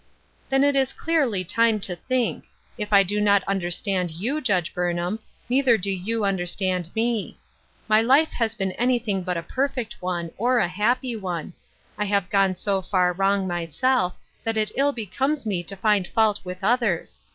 "Then 0.49 0.63
it 0.63 0.75
is 0.75 0.93
clearly 0.93 1.43
time 1.43 1.79
to 1.81 1.95
think. 1.95 2.45
If 2.75 2.91
I 2.91 3.03
do 3.03 3.21
not 3.21 3.43
understand 3.43 4.09
you,, 4.09 4.41
Judge 4.41 4.73
Burnham, 4.73 5.19
neither 5.47 5.77
do 5.77 5.91
you 5.91 6.25
understand 6.25 6.89
me. 6.95 7.37
My 7.87 8.01
life 8.01 8.31
has 8.31 8.55
been 8.55 8.71
anything 8.79 9.21
but 9.21 9.37
a 9.37 9.43
perfect 9.43 9.97
one, 10.01 10.31
or 10.39 10.57
a 10.57 10.67
happy 10.67 11.15
one. 11.15 11.53
I 11.99 12.05
have 12.05 12.31
gone 12.31 12.55
so 12.55 12.81
far 12.81 13.13
wrong 13.13 13.47
myself 13.47 14.15
that 14.43 14.57
it 14.57 14.71
ill 14.75 14.91
becomes 14.91 15.45
me 15.45 15.61
to 15.65 15.75
find 15.75 16.07
fault 16.07 16.39
with 16.43 16.63
others. 16.63 17.21